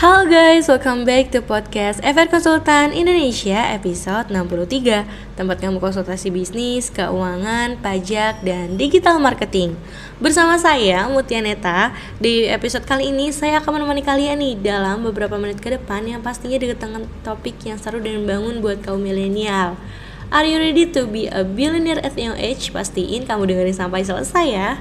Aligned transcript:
Halo 0.00 0.24
guys, 0.24 0.64
welcome 0.64 1.04
back 1.04 1.28
to 1.28 1.44
podcast 1.44 2.00
FR 2.00 2.24
Konsultan 2.24 2.96
Indonesia 2.96 3.68
episode 3.68 4.32
63 4.32 5.04
Tempat 5.36 5.60
kamu 5.60 5.76
konsultasi 5.76 6.32
bisnis, 6.32 6.88
keuangan, 6.88 7.76
pajak, 7.84 8.40
dan 8.40 8.80
digital 8.80 9.20
marketing. 9.20 9.76
Bersama 10.16 10.56
saya 10.56 11.04
Mutia 11.12 11.44
Neta 11.44 11.92
Di 12.16 12.48
episode 12.48 12.88
kali 12.88 13.12
ini 13.12 13.28
saya 13.28 13.60
akan 13.60 13.76
menemani 13.76 14.00
kalian 14.00 14.40
nih 14.40 14.56
Dalam 14.72 15.04
beberapa 15.04 15.36
menit 15.36 15.60
ke 15.60 15.68
depan 15.68 16.00
yang 16.08 16.24
pastinya 16.24 16.56
dengan 16.56 17.04
topik 17.20 17.60
yang 17.68 17.76
seru 17.76 18.00
dan 18.00 18.24
membangun 18.24 18.64
buat 18.64 18.80
kaum 18.80 19.04
milenial. 19.04 19.76
Are 20.32 20.48
you 20.48 20.56
ready 20.56 20.88
to 20.96 21.04
be 21.04 21.28
a 21.28 21.44
billionaire 21.44 22.00
at 22.00 22.16
young 22.16 22.40
age? 22.40 22.72
Pastiin 22.72 23.28
kamu 23.28 23.52
dengerin 23.52 23.76
sampai 23.76 24.00
selesai 24.00 24.48
ya 24.48 24.80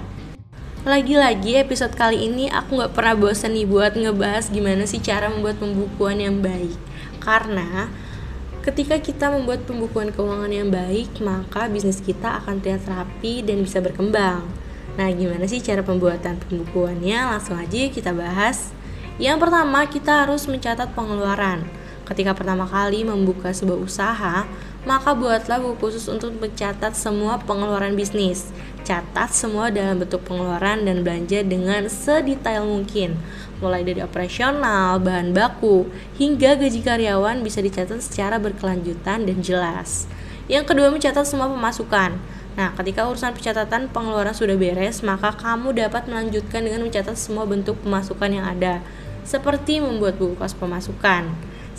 lagi-lagi 0.89 1.53
episode 1.61 1.93
kali 1.93 2.25
ini 2.25 2.49
aku 2.49 2.81
gak 2.81 2.97
pernah 2.97 3.13
bosan 3.13 3.53
nih 3.53 3.70
buat 3.70 3.93
ngebahas 3.93 4.49
gimana 4.49 4.89
sih 4.89 4.97
cara 4.97 5.30
membuat 5.30 5.61
pembukuan 5.61 6.17
yang 6.17 6.41
baik 6.41 6.73
Karena 7.21 7.93
ketika 8.66 8.97
kita 8.97 9.30
membuat 9.30 9.70
pembukuan 9.70 10.09
keuangan 10.09 10.49
yang 10.49 10.73
baik 10.73 11.21
Maka 11.21 11.70
bisnis 11.70 12.02
kita 12.02 12.41
akan 12.41 12.57
terlihat 12.66 12.89
rapi 12.89 13.45
dan 13.45 13.61
bisa 13.61 13.85
berkembang 13.85 14.41
Nah 14.97 15.07
gimana 15.13 15.45
sih 15.45 15.61
cara 15.61 15.85
pembuatan 15.85 16.41
pembukuannya? 16.49 17.38
Langsung 17.38 17.61
aja 17.61 17.85
kita 17.94 18.09
bahas 18.09 18.73
Yang 19.21 19.45
pertama 19.45 19.85
kita 19.85 20.25
harus 20.25 20.49
mencatat 20.49 20.89
pengeluaran 20.97 21.69
Ketika 22.09 22.33
pertama 22.33 22.66
kali 22.66 23.05
membuka 23.05 23.53
sebuah 23.53 23.85
usaha, 23.85 24.49
maka 24.81 25.13
buatlah 25.13 25.61
buku 25.61 25.77
khusus 25.77 26.09
untuk 26.09 26.33
mencatat 26.41 26.97
semua 26.97 27.38
pengeluaran 27.38 27.94
bisnis. 27.94 28.49
Catat 28.89 29.29
semua 29.38 29.70
dalam 29.70 30.02
bentuk 30.02 30.25
pengeluaran 30.25 30.81
dan 30.81 31.05
belanja 31.05 31.45
dengan 31.45 31.85
sedetail 31.85 32.66
mungkin. 32.66 33.21
Mulai 33.61 33.85
dari 33.85 34.02
operasional, 34.02 34.97
bahan 34.97 35.30
baku, 35.30 35.86
hingga 36.17 36.58
gaji 36.58 36.81
karyawan 36.81 37.45
bisa 37.45 37.61
dicatat 37.61 38.02
secara 38.02 38.41
berkelanjutan 38.41 39.30
dan 39.30 39.45
jelas. 39.45 40.09
Yang 40.49 40.73
kedua, 40.73 40.89
mencatat 40.89 41.22
semua 41.22 41.45
pemasukan. 41.53 42.17
Nah, 42.58 42.73
ketika 42.81 43.05
urusan 43.05 43.38
pencatatan 43.38 43.94
pengeluaran 43.94 44.33
sudah 44.33 44.58
beres, 44.58 45.05
maka 45.05 45.38
kamu 45.38 45.77
dapat 45.77 46.09
melanjutkan 46.09 46.66
dengan 46.66 46.81
mencatat 46.81 47.14
semua 47.14 47.45
bentuk 47.45 47.77
pemasukan 47.86 48.42
yang 48.42 48.49
ada, 48.49 48.81
seperti 49.21 49.86
membuat 49.86 50.17
buku 50.17 50.33
kos 50.33 50.58
pemasukan. 50.58 51.30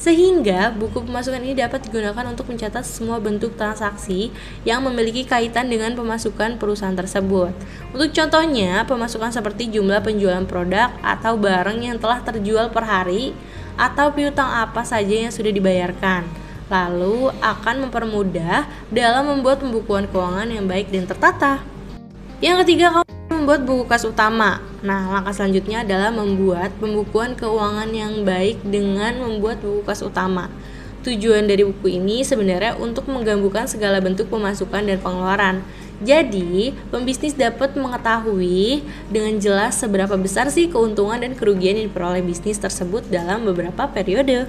Sehingga 0.00 0.72
buku 0.72 1.04
pemasukan 1.04 1.44
ini 1.44 1.52
dapat 1.52 1.84
digunakan 1.84 2.24
untuk 2.24 2.48
mencatat 2.48 2.88
semua 2.88 3.20
bentuk 3.20 3.52
transaksi 3.60 4.32
yang 4.64 4.80
memiliki 4.80 5.28
kaitan 5.28 5.68
dengan 5.68 5.92
pemasukan 5.92 6.56
perusahaan 6.56 6.96
tersebut. 6.96 7.52
Untuk 7.92 8.08
contohnya, 8.16 8.88
pemasukan 8.88 9.28
seperti 9.28 9.68
jumlah 9.68 10.00
penjualan 10.00 10.48
produk 10.48 10.88
atau 11.04 11.36
barang 11.36 11.84
yang 11.84 12.00
telah 12.00 12.24
terjual 12.24 12.72
per 12.72 12.88
hari 12.88 13.36
atau 13.76 14.08
piutang 14.08 14.48
apa 14.48 14.88
saja 14.88 15.28
yang 15.28 15.28
sudah 15.28 15.52
dibayarkan. 15.52 16.24
Lalu 16.72 17.28
akan 17.44 17.84
mempermudah 17.84 18.64
dalam 18.88 19.28
membuat 19.28 19.60
pembukuan 19.60 20.08
keuangan 20.08 20.48
yang 20.48 20.64
baik 20.64 20.88
dan 20.88 21.04
tertata. 21.04 21.60
Yang 22.40 22.64
ketiga, 22.64 23.04
kamu 23.04 23.44
membuat 23.44 23.68
buku 23.68 23.84
kas 23.84 24.08
utama. 24.08 24.69
Nah, 24.80 25.12
langkah 25.12 25.36
selanjutnya 25.36 25.84
adalah 25.84 26.08
membuat 26.08 26.72
pembukuan 26.80 27.36
keuangan 27.36 27.92
yang 27.92 28.24
baik 28.24 28.64
dengan 28.64 29.20
membuat 29.20 29.60
buku 29.60 29.84
kas 29.84 30.00
utama. 30.00 30.48
Tujuan 31.04 31.48
dari 31.48 31.64
buku 31.64 32.00
ini 32.00 32.24
sebenarnya 32.24 32.76
untuk 32.80 33.08
menggabungkan 33.08 33.68
segala 33.68 34.00
bentuk 34.00 34.28
pemasukan 34.32 34.84
dan 34.84 34.96
pengeluaran. 35.00 35.64
Jadi, 36.00 36.72
pembisnis 36.88 37.36
dapat 37.36 37.76
mengetahui 37.76 38.80
dengan 39.12 39.36
jelas 39.36 39.76
seberapa 39.76 40.16
besar 40.16 40.48
sih 40.48 40.72
keuntungan 40.72 41.20
dan 41.20 41.36
kerugian 41.36 41.76
yang 41.76 41.92
diperoleh 41.92 42.24
bisnis 42.24 42.56
tersebut 42.56 43.04
dalam 43.12 43.44
beberapa 43.44 43.84
periode. 43.84 44.48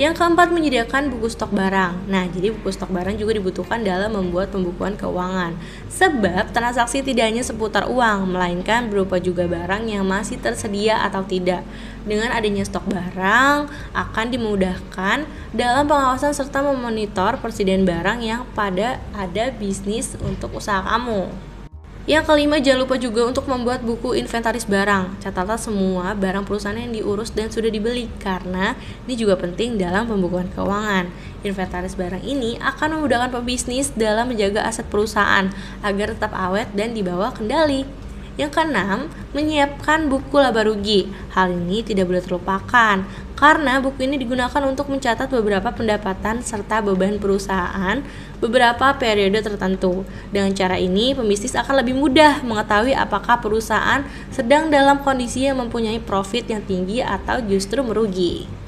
Yang 0.00 0.24
keempat, 0.24 0.48
menyediakan 0.48 1.12
buku 1.12 1.28
stok 1.28 1.52
barang. 1.52 2.08
Nah, 2.08 2.24
jadi 2.24 2.48
buku 2.48 2.72
stok 2.72 2.96
barang 2.96 3.20
juga 3.20 3.36
dibutuhkan 3.36 3.84
dalam 3.84 4.16
membuat 4.16 4.48
pembukuan 4.48 4.96
keuangan. 4.96 5.52
Sebab 5.92 6.48
transaksi 6.48 7.04
tidak 7.04 7.28
hanya 7.28 7.44
seputar 7.44 7.84
uang, 7.84 8.32
melainkan 8.32 8.88
berupa 8.88 9.20
juga 9.20 9.44
barang 9.44 9.84
yang 9.84 10.08
masih 10.08 10.40
tersedia 10.40 10.96
atau 11.04 11.20
tidak. 11.28 11.60
Dengan 12.08 12.32
adanya 12.32 12.64
stok 12.64 12.88
barang, 12.88 13.68
akan 13.92 14.26
dimudahkan 14.32 15.28
dalam 15.52 15.84
pengawasan 15.84 16.32
serta 16.32 16.64
memonitor 16.64 17.36
persediaan 17.44 17.84
barang 17.84 18.24
yang 18.24 18.48
pada 18.56 18.96
ada 19.12 19.52
bisnis 19.52 20.16
untuk 20.24 20.56
usaha 20.56 20.80
kamu. 20.80 21.51
Yang 22.02 22.34
kelima, 22.34 22.58
jangan 22.58 22.82
lupa 22.82 22.98
juga 22.98 23.22
untuk 23.30 23.46
membuat 23.46 23.86
buku 23.86 24.18
inventaris 24.18 24.66
barang. 24.66 25.22
Catatlah 25.22 25.54
semua 25.54 26.18
barang 26.18 26.42
perusahaan 26.42 26.74
yang 26.74 26.90
diurus 26.90 27.30
dan 27.30 27.46
sudah 27.46 27.70
dibeli, 27.70 28.10
karena 28.18 28.74
ini 29.06 29.14
juga 29.14 29.38
penting 29.38 29.78
dalam 29.78 30.10
pembukuan 30.10 30.50
keuangan. 30.50 31.06
Inventaris 31.46 31.94
barang 31.94 32.26
ini 32.26 32.58
akan 32.58 32.98
memudahkan 32.98 33.30
pebisnis 33.30 33.94
dalam 33.94 34.34
menjaga 34.34 34.66
aset 34.66 34.90
perusahaan 34.90 35.54
agar 35.86 36.18
tetap 36.18 36.34
awet 36.34 36.74
dan 36.74 36.90
dibawa 36.90 37.30
kendali. 37.30 37.86
Yang 38.34 38.50
keenam, 38.58 39.06
menyiapkan 39.30 40.10
buku 40.10 40.42
laba 40.42 40.66
rugi. 40.66 41.06
Hal 41.38 41.54
ini 41.54 41.86
tidak 41.86 42.10
boleh 42.10 42.24
terlupakan 42.24 43.06
karena 43.38 43.78
buku 43.78 44.06
ini 44.06 44.18
digunakan 44.18 44.62
untuk 44.66 44.90
mencatat 44.90 45.30
beberapa 45.30 45.70
pendapatan 45.70 46.42
serta 46.42 46.82
beban 46.82 47.22
perusahaan 47.22 48.02
beberapa 48.42 48.90
periode 48.98 49.38
tertentu. 49.38 50.02
Dengan 50.34 50.50
cara 50.52 50.74
ini, 50.76 51.14
pembisnis 51.14 51.54
akan 51.54 51.86
lebih 51.86 51.94
mudah 51.94 52.42
mengetahui 52.42 52.92
apakah 52.92 53.38
perusahaan 53.38 54.02
sedang 54.34 54.66
dalam 54.68 54.98
kondisi 55.06 55.46
yang 55.46 55.62
mempunyai 55.62 56.02
profit 56.02 56.50
yang 56.50 56.66
tinggi 56.66 56.98
atau 56.98 57.38
justru 57.46 57.86
merugi. 57.86 58.61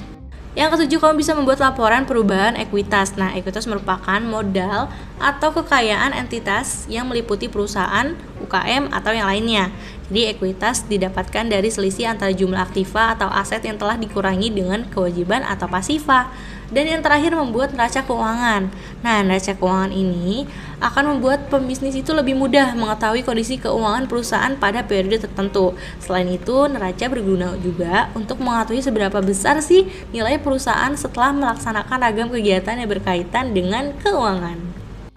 Yang 0.55 0.79
ketujuh, 0.79 0.99
kamu 1.03 1.19
bisa 1.19 1.35
membuat 1.35 1.59
laporan 1.59 2.07
perubahan 2.07 2.55
ekuitas. 2.55 3.19
Nah, 3.19 3.35
ekuitas 3.35 3.67
merupakan 3.67 4.23
modal 4.23 4.87
atau 5.19 5.51
kekayaan 5.51 6.15
entitas 6.15 6.87
yang 6.87 7.11
meliputi 7.11 7.51
perusahaan, 7.51 8.15
UKM, 8.39 8.87
atau 8.95 9.11
yang 9.11 9.27
lainnya. 9.27 9.75
Jadi, 10.07 10.31
ekuitas 10.31 10.87
didapatkan 10.87 11.51
dari 11.51 11.67
selisih 11.67 12.07
antara 12.07 12.31
jumlah 12.31 12.71
aktiva 12.71 13.19
atau 13.19 13.27
aset 13.27 13.67
yang 13.67 13.75
telah 13.75 13.99
dikurangi 13.99 14.47
dengan 14.47 14.87
kewajiban 14.87 15.43
atau 15.43 15.67
pasifa. 15.67 16.31
Dan 16.71 16.87
yang 16.87 17.03
terakhir 17.03 17.35
membuat 17.35 17.75
neraca 17.75 18.07
keuangan. 18.07 18.71
Nah, 19.03 19.17
neraca 19.27 19.53
keuangan 19.59 19.91
ini 19.91 20.47
akan 20.85 21.17
membuat 21.17 21.49
pembisnis 21.49 21.97
itu 21.97 22.13
lebih 22.13 22.37
mudah 22.37 22.77
mengetahui 22.77 23.25
kondisi 23.25 23.57
keuangan 23.57 24.05
perusahaan 24.05 24.53
pada 24.53 24.85
periode 24.85 25.17
tertentu. 25.17 25.73
Selain 25.97 26.29
itu, 26.29 26.69
neraca 26.69 27.05
berguna 27.09 27.57
juga 27.57 28.13
untuk 28.13 28.37
mengetahui 28.37 28.85
seberapa 28.85 29.17
besar 29.25 29.57
sih 29.65 29.89
nilai 30.13 30.37
perusahaan 30.37 30.93
setelah 30.93 31.33
melaksanakan 31.33 31.97
ragam 31.97 32.29
kegiatan 32.29 32.77
yang 32.77 32.89
berkaitan 32.89 33.57
dengan 33.57 33.97
keuangan. 33.97 34.61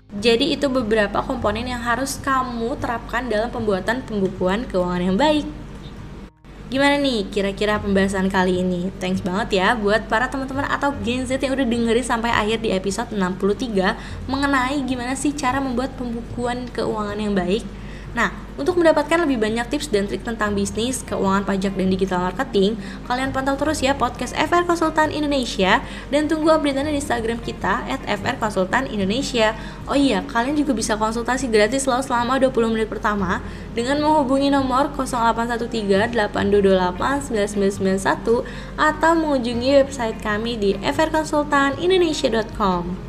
Jadi 0.09 0.57
itu 0.57 0.73
beberapa 0.73 1.21
komponen 1.21 1.69
yang 1.69 1.85
harus 1.85 2.17
kamu 2.17 2.81
terapkan 2.81 3.29
dalam 3.29 3.53
pembuatan 3.53 4.01
pembukuan 4.09 4.65
keuangan 4.65 5.05
yang 5.05 5.21
baik. 5.21 5.68
Gimana 6.69 7.01
nih 7.01 7.25
kira-kira 7.33 7.81
pembahasan 7.81 8.29
kali 8.29 8.61
ini? 8.61 8.93
Thanks 9.01 9.25
banget 9.25 9.57
ya 9.57 9.73
buat 9.73 10.05
para 10.05 10.29
teman-teman 10.29 10.69
atau 10.69 10.93
Gen 11.01 11.25
Z 11.25 11.41
yang 11.41 11.57
udah 11.57 11.65
dengerin 11.65 12.05
sampai 12.05 12.29
akhir 12.29 12.61
di 12.61 12.77
episode 12.77 13.09
63 13.09 14.29
mengenai 14.29 14.77
gimana 14.85 15.17
sih 15.17 15.33
cara 15.33 15.65
membuat 15.65 15.97
pembukuan 15.97 16.69
keuangan 16.69 17.17
yang 17.17 17.33
baik. 17.33 17.65
Nah, 18.13 18.48
untuk 18.59 18.75
mendapatkan 18.75 19.23
lebih 19.23 19.39
banyak 19.39 19.71
tips 19.71 19.87
dan 19.89 20.11
trik 20.11 20.27
tentang 20.27 20.53
bisnis, 20.53 21.07
keuangan 21.07 21.47
pajak, 21.47 21.79
dan 21.79 21.89
digital 21.89 22.21
marketing, 22.27 22.75
kalian 23.07 23.31
pantau 23.31 23.55
terus 23.55 23.79
ya 23.79 23.95
podcast 23.95 24.35
FR 24.35 24.67
Konsultan 24.67 25.15
Indonesia 25.15 25.79
dan 26.11 26.27
tunggu 26.27 26.51
update-nya 26.51 26.91
di 26.91 26.99
Instagram 26.99 27.39
kita 27.39 27.87
at 27.87 28.03
FR 28.05 28.37
Konsultan 28.43 28.91
Indonesia. 28.91 29.55
Oh 29.87 29.95
iya, 29.95 30.27
kalian 30.27 30.59
juga 30.59 30.75
bisa 30.75 30.99
konsultasi 30.99 31.47
gratis 31.49 31.87
loh 31.87 32.03
selama 32.03 32.43
20 32.43 32.75
menit 32.75 32.91
pertama 32.91 33.39
dengan 33.79 34.03
menghubungi 34.03 34.51
nomor 34.51 34.91
0813 34.93 36.19
8228 36.19 37.31
9991 37.31 38.43
atau 38.75 39.13
mengunjungi 39.15 39.87
website 39.87 40.19
kami 40.19 40.59
di 40.59 40.75
frkonsultanindonesia.com. 40.83 43.08